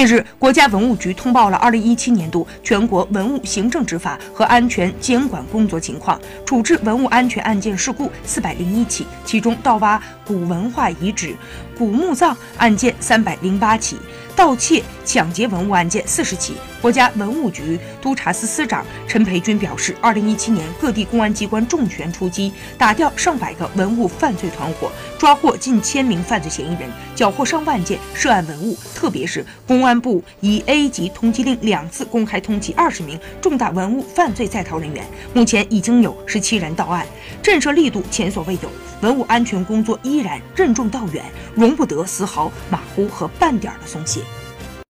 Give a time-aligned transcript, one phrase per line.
[0.00, 11.36] 近日，国家文物局通报了2017年度全国文物行政执法和安全监管工作情况，处置文物安全案件事故401起，其中盗挖古文化遗址、
[11.76, 13.98] 古墓葬案件308起。
[14.34, 16.54] 盗窃、抢劫文物案件四十起。
[16.80, 24.88] 国家文物局督察司司长陈培军表示，二零一七年各地公安机关重拳出击，打掉上百个文物犯罪团伙，
[25.18, 28.78] 抓获近千名犯罪嫌疑人，缴获上万件涉案文物。
[28.94, 37.04] 特别是公安部以 A 级通缉令两次公开通缉二十名重大文物犯罪在逃人员，目前已经有十七人到案，
[37.42, 38.70] 震慑力度前所未有。
[39.00, 41.24] 文物安全工作依然任重道远，
[41.56, 44.20] 容不得丝毫马虎和半点的松懈。